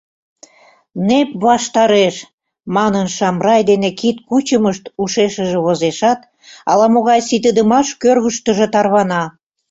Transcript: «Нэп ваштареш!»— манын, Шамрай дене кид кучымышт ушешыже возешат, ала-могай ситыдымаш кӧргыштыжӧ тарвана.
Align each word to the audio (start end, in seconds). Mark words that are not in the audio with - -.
«Нэп 1.07 1.29
ваштареш!»— 1.45 2.15
манын, 2.75 3.07
Шамрай 3.15 3.61
дене 3.71 3.89
кид 3.99 4.17
кучымышт 4.27 4.83
ушешыже 5.01 5.59
возешат, 5.65 6.19
ала-могай 6.71 7.19
ситыдымаш 7.27 7.87
кӧргыштыжӧ 8.01 8.67
тарвана. 8.73 9.23